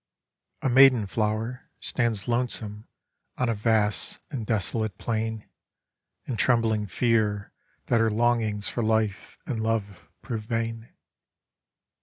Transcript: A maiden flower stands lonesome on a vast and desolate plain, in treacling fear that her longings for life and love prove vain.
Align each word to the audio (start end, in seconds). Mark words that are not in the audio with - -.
A 0.63 0.67
maiden 0.67 1.05
flower 1.05 1.69
stands 1.79 2.27
lonesome 2.27 2.87
on 3.37 3.49
a 3.49 3.53
vast 3.53 4.19
and 4.31 4.47
desolate 4.47 4.97
plain, 4.97 5.47
in 6.25 6.37
treacling 6.37 6.89
fear 6.89 7.53
that 7.85 7.99
her 7.99 8.09
longings 8.09 8.67
for 8.67 8.81
life 8.81 9.37
and 9.45 9.61
love 9.61 10.09
prove 10.23 10.41
vain. 10.45 10.89